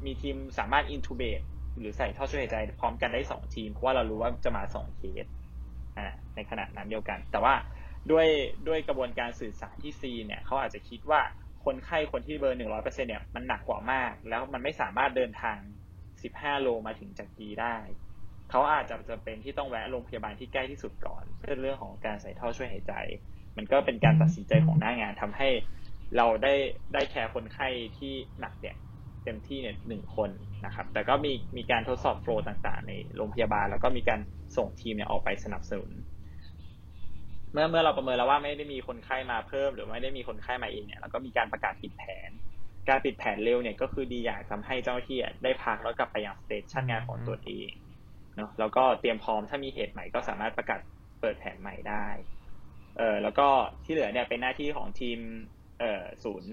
[0.06, 1.44] มีทีมสามารถ intubate
[1.80, 5.26] หรือใส่ท่อช่วยหายใจพร้อมกันได้สองทีม เพราะว่าเรารู้ว่าจะมาสองเคส
[5.98, 6.06] อ่า
[6.36, 7.54] ในขณะนั้นเดียวกัน แต่ว่า
[8.12, 8.28] ด้วย
[8.68, 11.22] ด้วยกระบวนการสื่อสารที่ scene เนี่ยเขาอาจจะคิดว่า
[11.66, 15.58] คนไข้คนที่เบอร์หนึ่งร้อยเปอร์เซ็นเนี่ยมันหนักกว่ามาก แล้วมันไม่สามารถเดินทาง
[16.24, 17.78] สิบห้าโลมาถึงจากกีได้
[18.50, 22.94] เขาอาจจะจะเป็นที่ต้องแวะโรงพยาบาลที่ใกล้ที่สุดก่อน เพื่อเรื่องของการใส่ท่อช่วยหายใจ
[23.58, 25.50] มันก็เป็นการตัดสินใจของหน้างานทำให้
[26.18, 26.54] เราได้
[26.94, 28.76] ได้แคร์คนไข้ที่หนักเนี่ย
[29.24, 30.30] เต็มที่เนี่ยหนึ่งคน
[30.66, 34.20] นะครับ แต่ก็มีมีการทดสอบโฟล์ต่างๆ ในโรงพยาบาล แล้วก็มีการ
[34.58, 35.90] ส่งทีมเนี่ยออกไปสนับสนุน
[37.56, 42.32] เมื่อเมื่อเราประเมินแล้วว่าไม่ได้มีคนไข้มาเพิ่ม หรือไม่ได้มีคนไข้มาเองเนี่ยเราก็มีการประกาศปิดแผน
[42.90, 47.72] การปิดแผนเร็วเนี่ยก็คือดีอย่างทำให้เจ้าหน้าที่ได้พักแล้วกลับไปยังสเตชันงานของตัวเอง
[48.36, 50.80] เนาะแล้วก็เตรียมพร้อมถ้ามีเหตุใหม่ก็สามารถประกาศ
[51.22, 52.08] เปิดแผนใหม่ได้
[52.98, 53.48] เออแล้วก็
[53.84, 55.20] ที่เหลือเนี่ยเป็นหน้าที่ของทีม
[55.80, 56.52] เอ่อศูนย์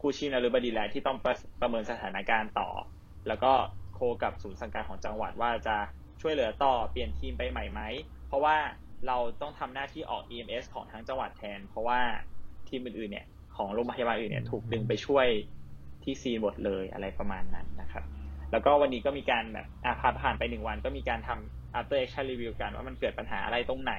[0.00, 2.68] กู้ชีพนรุบดีแลที่ต้องประประเมินสถานการณ์ต่อ
[3.28, 3.52] แล้วก็
[3.94, 5.76] โคกับศูนย์สังกัดของจังหวัดว่าจะ
[6.20, 7.80] ช่วยเหลือต่อเปลี่ยนทีมไปใหม่ไหม
[8.28, 8.56] เพราะว่า
[9.06, 12.00] เราต้องทำหน้าที่ออก EMS ของทั้งจังหวัดแทน เพราะว่า
[12.68, 13.26] ทีมอื่นๆเนี่ย
[13.56, 15.26] ของโรงพยาบาลอื่นเนี่ยถูกดึงไปช่วย
[16.02, 18.04] ที่ซีนหมดเลยอะไรประมาณนั้นนะครับ
[18.52, 23.94] แล้วก็วันนี้ก็มีการแบบอะผ่านผ่านไปหนึ่งวัน ก็มีการทำ after action review กันว่ามันเกิดปัญหาอะไรตรงไหน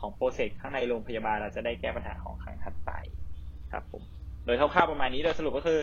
[0.00, 2.90] ของโปรเซสข้างในโรงพยาบาลเราจะได้แก้ปัญหาของครั้งถัดไป
[3.72, 4.02] ครับผม
[4.44, 5.80] โดยคร่าวๆประมาณนี้โดยสรุปก็คือ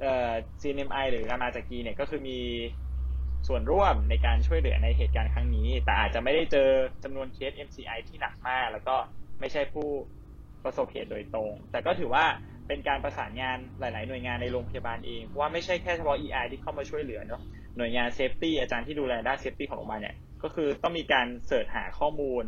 [0.00, 2.38] เอ่อ CNMI หรือรามาจักรีเนี่ยก็คือมี
[3.48, 6.68] ส่วนร่วมในการช่วยเหลือในเหตุการณ์ครั้งนี้ แต่อาจจะไม่ได้เจอ
[7.04, 8.96] จำนวนเคส MCI ที่หนักมาก แล้วก็
[9.40, 9.88] ไม่ใช่ผู้
[10.64, 12.24] ประสบเหตุโดยตรง แต่ก็ถือว่า
[12.68, 17.42] เป็นการประสานงานหลาย ๆ หน่วยงานในโรงพยาบาลเอง เพราะว่าไม่ใช่แค่เฉพาะ ER ที่เข้ามาช่วยเหลือเนาะ
[17.76, 22.44] หน่วยงาน safety อาจารย์ที่ดูแลด้าน safety ของโรงพยาบาลเนี่ย ก็คือต้องมีการ search หาข้อมูล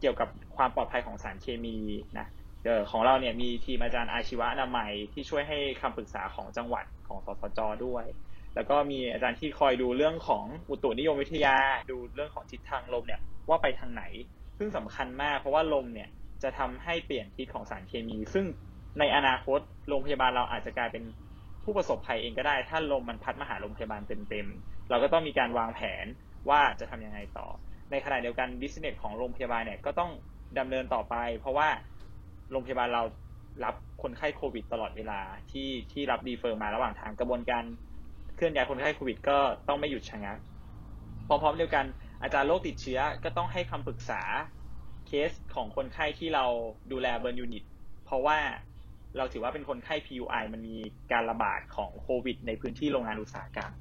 [0.00, 1.78] เกี่ยวกับความปลอดภัยของสารเคมี
[2.18, 2.26] นะ
[2.64, 8.04] เออของเราเนี่ยมีทีมอาจารย์อาชีวะอนามัยที่ช่วยให้คำปรึกษาของจังหวัดของสสจด้วย
[8.54, 11.56] แล้วก็มีอาจารย์ที่คอยดูเรื่องของอุตุนิยมวิทยา
[11.90, 14.04] ดูเรื่องของทิศทางลมเนี่ยว่าไปทางไหน
[14.58, 16.08] ซึ่งสำคัญมากเพราะว่าลมเนี่ย
[16.42, 18.46] จะทำให้เปลี่ยนทิศของสารเคมี ซึ่ง
[18.98, 21.04] ในอนาคตโรงพยาบาลเราอาจจะกลายเป็น
[21.64, 26.06] ผู้ประสบภัยเองก็ได้ ถ้าลมมันพัดมาหาโรงพยาบาลเต็มๆ เราก็ต้องมีการวางแผน
[26.48, 27.46] ว่าจะทำยังไงต่อ
[27.90, 30.10] ในขณะเดียวกัน business ของโรงพยาบาลเนี่ยก็ต้อง
[30.58, 31.68] ดำเนินต่อไป เพราะว่า
[32.50, 33.02] โรงพยาบาลเรา
[33.64, 37.64] รับคนไข้โควิดตลอดเวลาที่ที่รับ refer มาระหว่างทางกระบวนการ
[38.44, 40.38] เคลื่อนย้ายคนไข้โควิดก็ต้องไม่หยุดชะงัก
[41.28, 41.84] พร้อมๆเดียวกัน
[42.22, 44.22] อาจารย์โรคติดเชื้อก็ต้องให้คำปรึกษา
[45.06, 46.44] เคสของคนไข้ที่เรา
[46.92, 47.64] ดูแล burn unit
[48.04, 48.38] เพราะว่า
[49.16, 50.76] เราถือว่าเป็นคนไข้ PUI มันมี
[51.12, 53.72] การระบาดของโควิดในพื้นที่โรงงานอุตสาหกรรม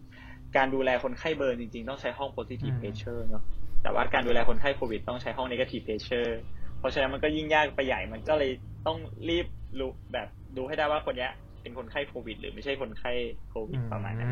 [0.57, 3.43] การดูแลคนไข้เบิร์นจริงๆ ต้องใช้ห้อง positive pressure เนาะ
[3.83, 6.31] แต่ว่าการดูแลคนไข้โควิดต้องใช้ห้อง negative pressure
[6.79, 8.51] เพราะฉะนั้นมันก็ยิ่งยากไปใหญ่ มันก็เลย
[8.87, 8.97] ต้อง
[9.29, 9.47] รีบ
[9.79, 11.29] รู้แบบดูให้ได้ว่าคนนี้
[11.63, 13.11] เป็นคนไข้โควิด หรือไม่ใช่คนไข้
[13.49, 14.31] โควิดประมาณนั้น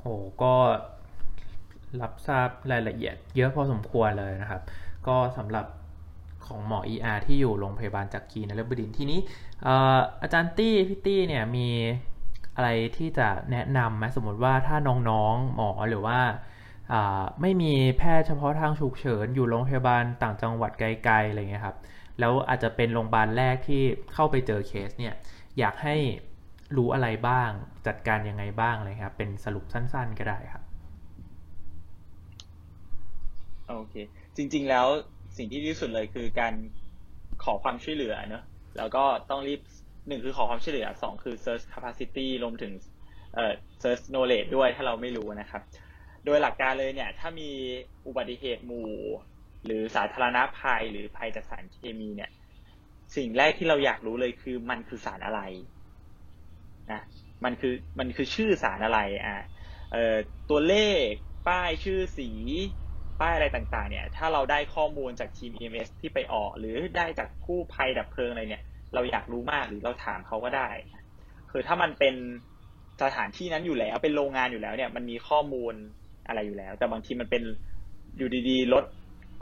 [0.00, 0.54] โอ้ก็
[2.00, 4.62] รับทราบรายละเอียด เยอะพอสมควรเลยนะครับ
[5.06, 5.66] ก็สำหรับ
[6.46, 9.20] ของหมอ ER ที่อยู่โรงพยาบาลจักรีนฤบดินทร์ทีนี้
[10.22, 11.68] อาจารย์ตี้พี่ตี้เนี่ยมี
[12.56, 14.76] อะไรที่จะแนะนำไหมสมมติว่าถ้า
[15.10, 16.18] น้องๆหมอหรือว่า
[17.40, 21.76] ไม่มีแพทย์เฉพาะทางฉุกเฉินอยู่โรงพยาบาลต่างจังหวัดไกลๆอะไรเงี้ยครับ
[22.18, 23.82] แล้วอาจจะเป็นโรงพยาบาลแรกที่
[24.12, 25.14] เข้าไปเจอเคสเนี่ย
[25.58, 25.96] อยากให้
[26.76, 27.50] รู้อะไรบ้าง
[27.86, 30.62] จัดการยังไงบ้างเลยครับ เป็นสรุปสั้น ๆ ก็ได้ครับ
[33.68, 33.94] โอเค
[34.36, 34.86] จริง ๆ แล้ว
[35.36, 36.54] สิ่งที่ดีที่สุดเลยคือการ
[37.44, 38.44] ขอความช่วยเหลือเนอะ
[38.78, 39.60] แล้วก็ต้องรีบ
[40.08, 42.72] หนึ่งคือขอความช่วยเหลือสองคือ search capacity รวมถึง
[43.34, 43.52] เอ่อ
[43.82, 45.62] search knowledge ด้วยถ้าเราไม่รู้นะครับ
[46.24, 47.50] โดยหลักการเลยเนี่ย ถ้ามี
[48.06, 48.90] อุบัติเหตุหมู่
[49.64, 52.30] หรือสาธารณภัยหรือภัยจากสารเคมีเนี่ย
[53.16, 55.40] สิ่งแรกที่เราอยากรู้เลยคือมันคือสารอะไร
[56.92, 57.00] นะ
[57.44, 59.36] มันคือมันคือชื่อสารอะไรอะ
[59.92, 60.14] เอ่อ
[60.50, 61.08] ตัวเลข
[61.48, 62.30] ป้ายชื่อสี
[63.20, 70.68] ป้ายอะไรต่างๆ เนี่ย ถ้าเราได้ข้อมูลจากทีม EMS ที่ไปออก หรือได้จากผู้ภัยดับเพลิงอะไรเนี่ย เราอยากรู้มากหรือเราถามเขาก็ได้
[71.50, 72.14] คือถ้ามันเป็น
[73.02, 75.74] สถานที่นั้นอยู่แล้วเป็นโรงงานอยู่แล้วเนี่ย มันมีข้อมูล
[76.28, 77.42] อะไรอยู่แล้ว แต่บางทีมันเป็น
[78.16, 78.84] อยู่ดีๆรถ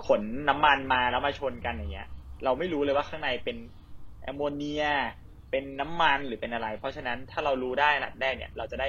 [0.07, 2.09] ขนน้ำมันมาแล้วมาชนกันอย่างเงี้ย
[2.45, 3.57] เราไม่รู้เลยว่าข้างในเป็น
[4.23, 4.85] แอมโมเนีย
[5.57, 8.89] เป็นน้ำมันหรือเป็นอะไร เพราะฉะนั้นถ้าเรารู้ได้นัดแรกเนี่ย เราจะได้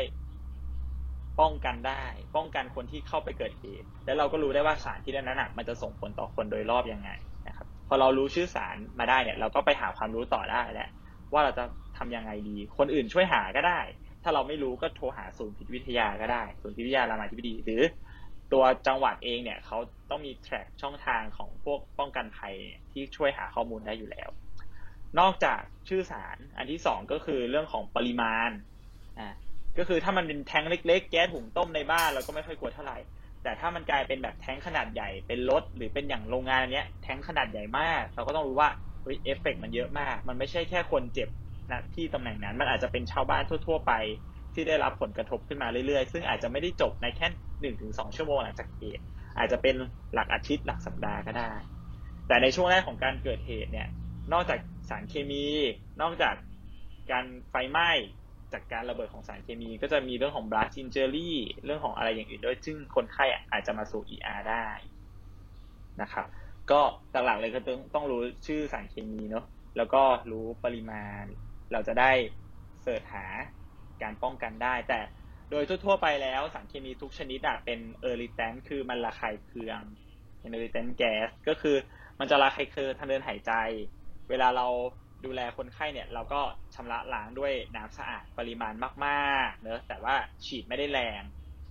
[1.39, 2.03] ป้องกันได้
[2.35, 7.09] ป้องกันคนที่เข้าไปเกิดเหตุ แล้วเราก็รู้ได้ว่าสารที่นั้นน่ะมันจะส่งผลต่อคนโดยรอบยังไง
[7.47, 10.89] นะครับ พอเรารู้ชื่อสารมาได้เนี่ย เราก็ไปหาความรู้ต่อได้แล้ว
[11.33, 11.63] ว่าเราจะ
[11.97, 13.79] ทำยังไงดี คนอื่นช่วยหาก็ได้
[14.23, 17.81] ถ้าเราไม่รู้ก็โทรหาศูนย์พิษวิทยาก็ได้ ศูนย์พิษวิทยารามาธิบดี หรือ
[18.53, 19.77] ตัวจังหวัดเองเนี่ยเขา
[20.09, 22.53] ต้องมีแทร็กช่องทางของพวกป้องกันภัย
[22.91, 24.29] ที่ช่วยหาข้อมูลได้อยู่แล้ว
[25.19, 28.49] นอกจากชื่อสารอันที่สองก็คือเรื่องของปริมาณ
[29.19, 29.33] อ่า
[29.77, 32.97] ก็คือถ้ามันเป็นแท้งเล็ก ๆ แก๊สหุงต้มในบ้านเราก็ไม่ค่อยกลัวเท่าไหร่
[33.43, 38.69] แต่ถ้ามันกลายเป็นแบบแท้งขนาดใหญ่เป็นรถหรือเป็นอย่างโรงงานอันเนี้ยแท้งขนาดใหญ่มาก เราก็ต้องรู้ว่า
[39.03, 41.29] เฮ้ยเอฟเฟกมันเยอะมาก มันไม่ใช่แค่คนเจ็บ
[41.71, 43.93] นะที่ตำแหน่งนั้น มันอาจจะเป็นชาวบ้านทั่ว ๆ ไป
[44.53, 47.27] ที่ได้รับผลกระทบขึ้นมาเรื่อยๆ ซึ่งอาจจะไม่ได้จบในแค่
[47.61, 49.03] หนึ่งถึงสองชั่วโมงหลังจากเหตุ
[49.37, 49.75] อาจจะเป็น
[50.13, 51.51] หลักอาทิตย์หลักสัปดาห์ก็ได้
[52.27, 53.87] แต่ในช่วงแรกของการเกิดเหตุเนี่ย
[54.33, 55.45] นอกจาก สารเคมี
[56.01, 56.35] นอกจาก
[57.11, 57.91] การไฟไหม้
[58.53, 61.31] จากการระเบิดของสารเคมี ก็จะมีเรื่องของ blast injury
[61.65, 64.67] เรื่องของอะไรอย่างอื่นด้วยซึ่งคนไข้อาจจะมาสู่ ER ได้
[66.01, 66.27] นะครับ
[66.71, 69.45] ก็หลักๆเลยก็ต้องต้องรู้ชื่อสารเคมีเนาะ
[69.77, 71.23] แล้วก็รู้ปริมาณ
[71.71, 72.11] เราจะได้
[72.81, 73.25] เสิร์ชหา
[74.03, 74.99] การป้องกันได้ แต่
[75.51, 79.81] โดยทั่วๆไปแล้วสารเคมีทุกชนิดอะเป็นเออริแตนคือมันระคายเคือง
[80.39, 81.75] เป็นเออริแตนแก๊สก็คือ
[82.19, 83.53] มันจะระคายเคืองทางเดินหายใจ
[84.29, 84.67] เวลาเรา
[85.25, 86.41] ดูแลคนไข้เนี่ย เราก็
[86.75, 88.73] ชำระล้างด้วยน้ำสะอาดปริมาณ
[89.05, 91.21] มากๆเนอะแต่ว่าฉีดไม่ได้แรง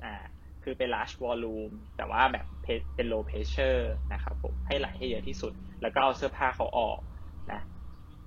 [0.04, 0.14] อ่า
[0.62, 2.46] คือเป็น large volume แต่ว่าแบบ
[2.94, 6.98] เป็น low pressure นะครับผมให้ไหลให้เยอะที่สุด แล้วก็เอาเสื้อผ้าเขาออก
[7.52, 7.60] นะ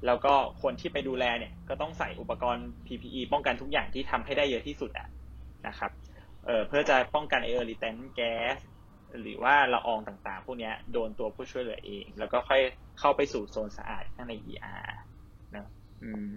[0.05, 5.07] แล้วก็คนที่ไปดูแลเนี่ยก็ต้องใส่อุปกรณ์ PPE ป้องกันทุกอย่างที่ทำให้ได้เยอะที่สุดอะ
[5.67, 5.91] นะครับ
[6.45, 8.57] เเพื่อจะป้องกันเออร์ลิเทนแก๊ส
[9.21, 12.61] หรือว่าละอองต่างๆ พวกนี้โดนตัวผู้ช่วยเหลือเอง แล้วก็ค่อย
[12.99, 14.91] เข้าไปสู่โซนสะอาดข้างใน ER
[15.55, 15.67] นะ
[16.03, 16.27] อืม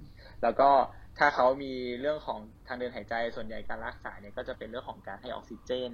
[0.42, 0.70] แล้วก็
[1.18, 5.92] ถ้าเขามีเรื่องของทางเดินหายใจส่วนใหญ่การรักษาเนี่ยก็จะเป็นเรื่องของการให้ออกซิเจน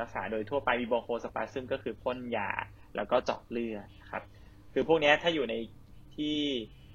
[0.00, 2.50] รักษาโดยทั่วไปมีบอโคสปาซึมก็คือพ่นยา
[2.96, 4.22] แล้วก็เจาะเลือดครับ
[4.72, 5.54] คือพวกนี้ถ้าอยู่ใน
[6.16, 6.38] ที่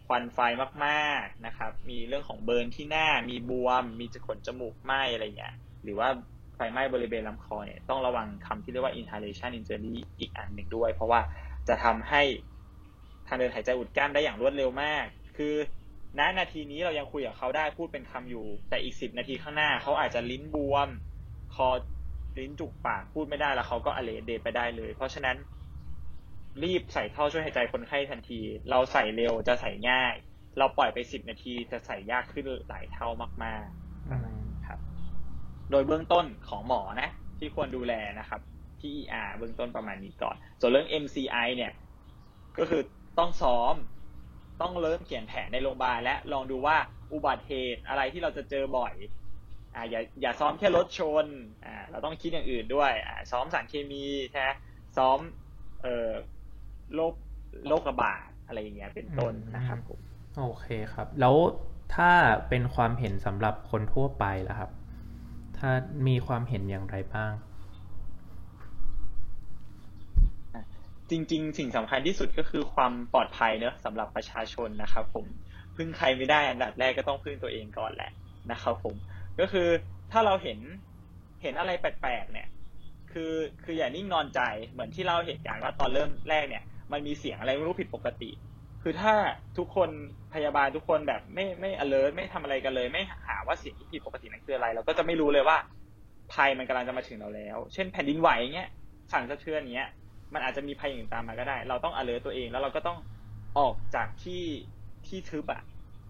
[0.08, 0.40] ควันไฟ
[0.86, 6.10] มากๆนะครับ มีเรื่องของเบิร์นที่หน้ามีบวม มีจะขนจมูกไหมอะไรเงี้ยหรือว่า
[6.56, 11.22] ไฟไหม้บริเวณลำคอเนี่ยต้องระวังคำที่เรียกว่า inhalation injury อีกอันหนึ่งด้วย เพราะว่า
[11.68, 12.22] จะทำให้
[13.28, 15.06] ทางเดินหายใจอุดกั้นได้อย่างรวดเร็วมาก
[15.38, 15.56] คือ
[16.20, 20.90] ณนาทีนี้เรายังคุยกับเขาได้พูดเป็นคำอยู่ แต่อีกสิบนาทีข้างหน้าเขาอาจจะลิ้นบวม
[21.56, 21.70] คอ
[22.40, 25.38] ลิ้นจุกปากพูดไม่ได้แล้วเขาก็อเลเดไปได้เลย เพราะฉะนั้น
[26.64, 28.40] รีบใส่ท่อช่วยหายใจคนไข้ทันที
[28.70, 30.14] เราใส่เร็วจะใส่ง่าย
[30.58, 33.08] เราปล่อยไปสิบนาทีจะใส่ยากขึ้นหลายเท่า
[33.44, 34.43] มากๆ
[35.72, 38.42] โดยเบื้องต้นของหมอนะ ที่ควรดูแลนะครับ
[38.82, 41.72] ที่ ER เบื้องต้นประมาณนี้ก่อน ส่วนเรื่อง MCI เนี่ย
[42.58, 42.82] ก็คือ
[43.20, 43.76] ต้องซ้อม
[44.62, 46.78] ต้องเริ่มเขียนแผนในโรงพยาบาลและลองดูว่า
[47.14, 48.94] อุบัติเหตุอะไรที่เราจะเจอบ่อย
[49.76, 51.26] อ่าอย่าอย่าซ้อมแค่รถชน
[51.66, 54.50] อ่าเราต้องคิดอย่างอื่นด้วยอ่าซ้อมสารเคมีใช่ไหม
[54.98, 55.20] ซ้อม
[55.84, 56.12] เอ่อ
[56.96, 57.14] โรค
[57.68, 60.00] โรคระบาดอะไรอย่างเงี้ยเป็นต้นนะครับผม
[60.40, 61.36] โอเคครับ แล้ว
[61.96, 62.12] ถ้า
[62.50, 65.72] เป็นความเห็นสำหรับคนทั่วไปล่ะครับ้า
[66.08, 67.32] มีความเห็นอย่างไรบ้าง
[71.10, 75.26] จริง ๆ สิ่งสำคัญที่สุดก็คือความปลอดภัยเนอะสำหรับประชาชนนะครับผม
[75.76, 78.12] พึ่งใครไม่ได้อันดับแรกก็ต้องพึ่งตัวเองก่อนแหละ
[78.52, 78.96] นะครับผม
[79.40, 79.68] ก็คือ
[80.12, 80.60] ถ้าเราเห็น
[81.42, 82.48] เห็นอะไรแปลกๆเนี่ย
[83.12, 88.30] คือคืออย่านิ่งนอนใจเหมือนที่เราเหตุการณ์ว่าตอนเริ่มแรกเนี่ย มันมีเสียงอะไรไม่รู้ผิดปกติ
[88.84, 89.14] คือถ้า
[89.58, 89.90] ทุกคน
[90.34, 95.58] พยาบาลทุกคนแบบไม่ไม่ alert ไม่ทำอะไรกันเลย ไม่หาว่าเสียงที่ผิดปกตินั้นคืออะไร เราก็จะไม่รู้เลยว่า
[96.34, 98.70] ภัยมันกำลังจะมาถึงเราแล้ว เช่นแผ่นดินไหวเงี้ย
[99.12, 99.90] สั่นสะเทือนเงี้ย
[100.34, 102.98] มันอาจจะมีภัยอย่างตามมาก็ได้ เราต้อง alert ตัวเองแล้วเราก็ต้อง
[103.60, 104.44] ออกจากที่
[105.08, 105.62] ที่ทึบอะ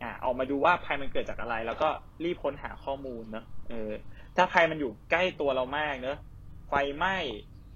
[0.01, 1.89] อ่าออกมาดูว่าภัยมันเกิดจากอะไร แล้วก็
[2.23, 3.91] รีบค้นหาข้อมูลเนอะเออ
[4.35, 6.17] ถ้าภัยมันอยู่ใกล้ตัวเรามากเนอะ
[6.69, 7.15] ไฟไหม้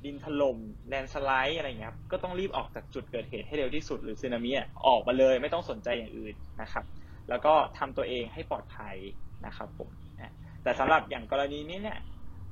[0.05, 0.57] ดินถล่ม
[0.89, 4.51] แลนสไลด์อะไรเงี้ยก็ต้องรีบออกจากจุดเกิดเหตุให้เร็วที่สุดหรือสึนามิ
[4.87, 6.85] ออกมาเลยไม่ต้องสนใจอย่างอื่นนะครับ
[7.29, 8.95] แล้วก็ทำตัวเองให้ปลอดภัย
[9.45, 9.89] นะครับผม
[10.63, 11.99] แต่สำหรับอย่างกรณีนี้เนี่ย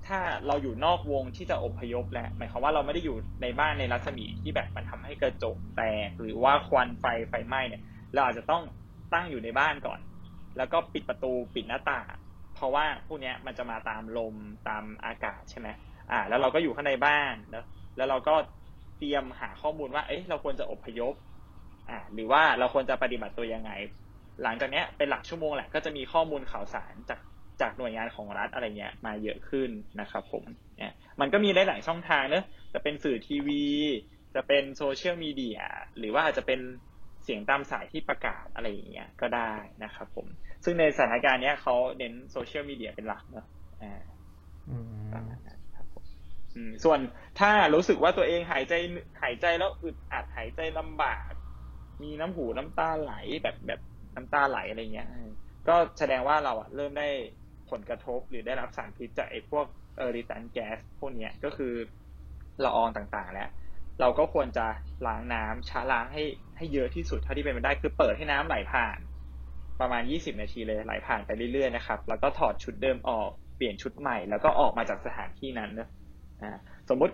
[0.07, 7.81] ถ้าเราอยู่นอกวงที่จะอพยพแล้วหมายความว่าเราไม่ได้อยู่ในบ้านในรัศมีที่แบบมันทำให้กระจกแตก หรือว่าควันไฟไฟไหม้เนี่ย
[8.13, 8.63] เราอาจจะต้อง
[9.13, 9.99] ตั้งอยู่ในบ้านก่อน
[10.57, 12.13] แล้วก็ปิดประตูปิดหน้าต่าง
[12.55, 14.35] เพราะว่าพวกนี้มันจะมาตามลม
[14.67, 15.67] ตามอากาศใช่ไหม
[16.11, 17.65] อ่า แล้วเราก็อยู่ข้างในบ้านเนอะ
[17.95, 18.35] แล้วเราก็
[18.97, 21.13] เตรียมหาข้อมูลว่า เอ๊ะเราควรจะอพยพ
[21.89, 23.71] อ่า หรือว่าเราควรจะปฏิบัติตัวยังไง
[24.43, 27.19] หลังจากเนี้ยเป็นหลักชั่วโมงแหละ ก็จะมีข้อมูลข่าวสารจาก
[27.61, 29.69] จากหน่วยงานของรัฐอะไรเงี้ยมาเยอะขึ้น
[30.01, 30.43] นะครับผม
[30.77, 33.63] เนี่ยมันก็มีหลายๆช่องทางเนอะจะเป็นสื่อทีวี
[34.35, 35.59] จะเป็นโซเชียลมีเดีย
[35.97, 36.59] หรือว่าอาจจะเป็น
[37.23, 40.27] เสียงตามสายที่ประกาศอะไรอย่างเงี้ยก็ได้นะครับผม
[40.63, 43.45] ซึ่งในสถานการณ์เนี้ยเขาเน้นโซเชียลมีเดียเป็นหลักเนอะ
[43.81, 44.01] อ่า
[46.83, 46.99] ส่วน
[47.39, 48.73] ถ้ารู้สึกว่าตัวเองหายใจ
[49.21, 51.31] หายใจแล้วอึดอัดหายใจลำบาก
[52.03, 53.13] มีน้ำหูน้ำตาไหล
[53.43, 53.79] แบบแบบ
[54.15, 55.09] น้ำตาไหลอะไรเงี้ย
[55.67, 57.09] ก็แสดงว่าเราอะเริ่มได้
[57.69, 59.65] ผลกระทบหรือได้รับสารพิษจากไอ้พวก
[59.97, 61.73] irritant gas พวกเนี้ยก็คือ
[62.63, 63.49] ละอองต่างๆ แล้ว
[63.99, 64.65] เราก็ควรจะ
[65.07, 66.23] ล้างน้ำช้าล้างให้
[66.57, 68.99] ให้เยอะที่สุดเท่าที่เป็นไปได้คือเปิดให้น้ำไหลผ่าน
[69.81, 75.87] ประมาณ 20 นาทีเลยไหลผ่านไปเรื่อยๆนะครับแล้วก็ถอดชุดเดิมออกเปลี่ยนชุดใหม่ แล้วก็ออกมาจากสถานที่นั้นนะ
[76.89, 77.13] สมมุติ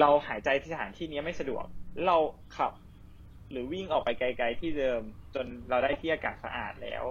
[0.00, 1.64] เราหายใจที่สถานที่นี้ไม่สะดวก
[2.06, 2.16] เรา
[2.56, 2.72] ขับ
[3.50, 5.02] หรือวิ่งออกไปไกล ๆ ที่เดิม
[5.34, 7.04] จนเราได้ที่อากาศสะอาดแล้ว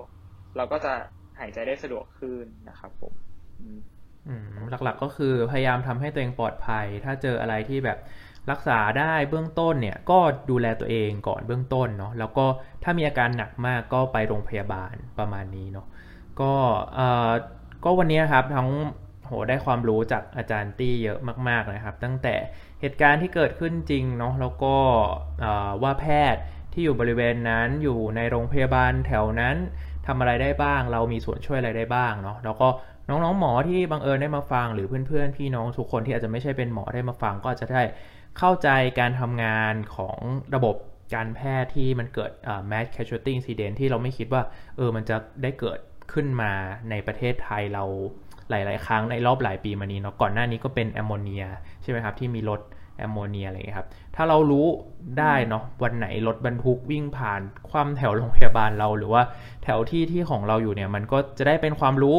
[0.55, 0.93] เราก็จะ
[1.39, 3.13] หายใจได้สะดวกขึ้นนะครับผม
[4.69, 7.97] หลักๆก็คือพยายามทำให้ตัวเองปลอดภัย ถ้าเจออะไรที่แบบ
[8.51, 10.19] รักษาได้เบื้องต้นเนี่ยก็
[10.49, 12.45] ดูแลตัวเองก่อนเบื้องต้นเนาะแล้วก็
[12.83, 15.87] ถ้ามีอาการหนักมากก็ไปโรงพยาบาลประมาณนี้เนาะ
[16.41, 16.51] ก็
[16.95, 17.31] เอ่อ
[17.85, 18.69] ก็วันนี้ครับทั้ง
[19.25, 22.35] โหได้ความรู้จากอาจารย์ตี้เยอะมาก ๆนะครับ ตั้งแต่
[22.81, 24.75] เหตุการณ์ที่เกิดขึ้นจริงเนาะแล้วก็
[25.83, 26.41] ว่าแพทย์
[26.73, 29.55] ที่อยู่บริเวณนั้นอยู่ในโรงพยาบาลแถวนั้น
[30.07, 32.67] ทำอะไรได้บ้าง เรามีส่วนช่วยอะไรได้บ้างเนาะแล้วก็
[33.09, 37.83] น้องๆหมอที่บังเอิญได้มาฟัง หรือเพื่อนๆ พี่น้องทุกคนที่อาจจะไม่ใช่เป็นหมอได้มาฟัง ก็จะได้
[38.37, 40.17] เข้าใจการทำงานของ
[40.55, 40.75] ระบบ
[41.15, 42.31] การแพทย์ที่มันเกิด
[42.71, 44.41] mass casualty incident ที่เราไม่คิดว่า
[44.77, 45.79] เออมันจะได้เกิด
[46.13, 46.51] ขึ้นมา
[46.89, 47.83] ในประเทศไทยเรา
[48.49, 51.43] หลาย ๆ ครั้งในรอบหลายปีมานี้เนาะก่อนหน้านี้ก็เป็นแอมโมเนีย
[51.81, 52.61] ใช่ไหมครับที่มีรถ
[52.97, 54.67] แอมโมเนียอะไรครับ ถ้าเรารู้
[55.19, 59.23] ได้เนาะวันไหนรถบรรทุกวิ่งผ่านคว่ำแถวโรงพยาบาลเรา หรือว่า
[59.63, 62.17] แถวที่ที่ของเราอยู่เนี่ย มันก็จะได้เป็นความรู้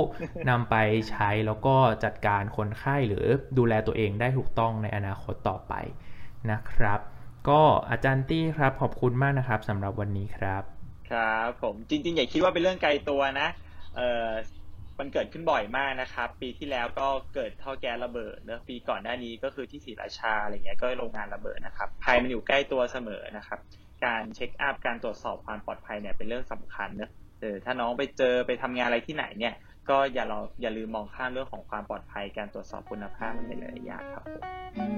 [0.51, 0.77] นำไป
[1.11, 3.25] ใช้แล้วก็จัดการคนไข้หรือ
[3.59, 5.75] ดูแลตัวเองได้ถูกต้องในอนาคตต่อไป
[6.51, 7.01] นะครับ
[7.49, 7.61] ก็
[7.91, 10.63] อาจารย์ตี้ครับขอบคุณมากนะครับสำหรับวันนี้ครับ
[11.11, 13.49] ครับ ผมจริง ๆ อย่าคิดว่าเป็นเรื่องไกลตัวนะ
[13.97, 14.29] เออ
[15.01, 23.59] มันเกิดขึ้นบ่อยมากนะครับ ปีที่แล้วก็เกิดท่อแก๊สระเบิดเนอะปีก่อนหน้านี้ก็คือที่ศรีราชาอะไรเงี้ยก็โรงงานระเบิดนะครับภัยมันอยู่ใกล้ตัวเสมอนะครับ
[24.05, 29.55] การเช็คอัพการตรวจสอบความปลอดภัยเนี่ยเป็นเรื่องสำคัญเนอะเออถ้าน้องไปเจอไปทำงานอะไรที่ไหนเนี่ย
[29.91, 34.43] ก็อย่าลองอย่าลืมมองข้ามเรื่องของความปลอดภัยการตรวจสอบคุณภาพในหลายๆอย่างครับผม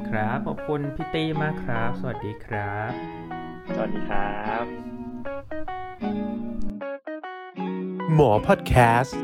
[0.08, 2.90] ครับขอบคุณพี่ตีมากครับ สวัสดีครับ
[3.74, 4.64] สวัสดีครับ
[8.14, 9.20] หมอพอดแคสต์